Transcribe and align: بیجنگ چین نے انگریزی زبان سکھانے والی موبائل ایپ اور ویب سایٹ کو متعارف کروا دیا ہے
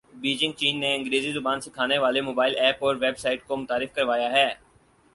بیجنگ 0.21 0.53
چین 0.53 0.79
نے 0.79 0.93
انگریزی 0.95 1.31
زبان 1.33 1.61
سکھانے 1.61 1.97
والی 1.97 2.21
موبائل 2.21 2.53
ایپ 2.59 2.83
اور 2.85 2.95
ویب 2.95 3.17
سایٹ 3.17 3.43
کو 3.47 3.57
متعارف 3.57 3.93
کروا 3.95 4.17
دیا 4.17 4.31
ہے 4.31 4.49